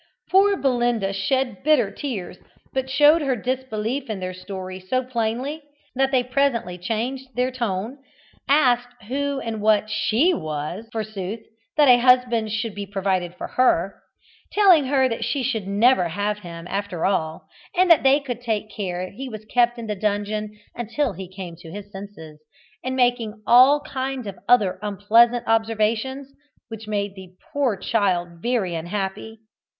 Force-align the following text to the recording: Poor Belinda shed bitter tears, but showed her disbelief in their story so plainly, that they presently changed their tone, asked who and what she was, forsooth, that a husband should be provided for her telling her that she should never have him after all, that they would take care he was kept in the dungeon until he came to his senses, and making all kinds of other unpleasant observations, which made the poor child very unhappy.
Poor 0.31 0.57
Belinda 0.57 1.13
shed 1.13 1.61
bitter 1.61 1.91
tears, 1.91 2.39
but 2.73 2.89
showed 2.89 3.21
her 3.21 3.35
disbelief 3.35 4.09
in 4.09 4.19
their 4.19 4.33
story 4.33 4.79
so 4.79 5.03
plainly, 5.03 5.61
that 5.93 6.09
they 6.09 6.23
presently 6.23 6.79
changed 6.79 7.27
their 7.35 7.51
tone, 7.51 7.99
asked 8.49 9.03
who 9.03 9.39
and 9.41 9.61
what 9.61 9.91
she 9.91 10.33
was, 10.33 10.89
forsooth, 10.91 11.41
that 11.77 11.87
a 11.87 11.99
husband 11.99 12.49
should 12.51 12.73
be 12.73 12.87
provided 12.87 13.35
for 13.35 13.45
her 13.49 14.01
telling 14.51 14.85
her 14.85 15.07
that 15.07 15.23
she 15.23 15.43
should 15.43 15.67
never 15.67 16.07
have 16.07 16.39
him 16.39 16.65
after 16.67 17.05
all, 17.05 17.45
that 17.75 18.01
they 18.01 18.23
would 18.27 18.41
take 18.41 18.71
care 18.71 19.11
he 19.11 19.29
was 19.29 19.45
kept 19.45 19.77
in 19.77 19.85
the 19.85 19.93
dungeon 19.93 20.57
until 20.75 21.13
he 21.13 21.27
came 21.29 21.55
to 21.55 21.69
his 21.69 21.91
senses, 21.91 22.39
and 22.83 22.95
making 22.95 23.39
all 23.45 23.81
kinds 23.81 24.25
of 24.25 24.39
other 24.49 24.79
unpleasant 24.81 25.47
observations, 25.47 26.33
which 26.69 26.87
made 26.87 27.13
the 27.13 27.35
poor 27.53 27.77
child 27.77 28.41
very 28.41 28.73
unhappy. 28.73 29.37